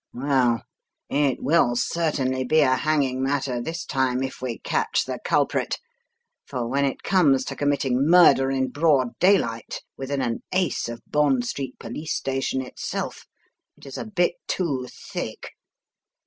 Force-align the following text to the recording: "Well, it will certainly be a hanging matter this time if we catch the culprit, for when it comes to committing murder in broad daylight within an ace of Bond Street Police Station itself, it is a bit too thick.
"Well, 0.15 0.63
it 1.11 1.43
will 1.43 1.75
certainly 1.75 2.43
be 2.43 2.61
a 2.61 2.75
hanging 2.75 3.21
matter 3.21 3.61
this 3.61 3.85
time 3.85 4.23
if 4.23 4.41
we 4.41 4.57
catch 4.57 5.05
the 5.05 5.19
culprit, 5.23 5.77
for 6.43 6.67
when 6.67 6.85
it 6.85 7.03
comes 7.03 7.45
to 7.45 7.55
committing 7.55 8.07
murder 8.07 8.49
in 8.49 8.69
broad 8.69 9.09
daylight 9.19 9.83
within 9.97 10.23
an 10.23 10.41
ace 10.51 10.89
of 10.89 11.01
Bond 11.05 11.45
Street 11.45 11.77
Police 11.77 12.15
Station 12.15 12.63
itself, 12.63 13.27
it 13.77 13.85
is 13.85 13.99
a 13.99 14.03
bit 14.05 14.33
too 14.47 14.87
thick. 14.91 15.51